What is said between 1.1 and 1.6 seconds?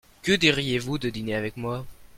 dîner avec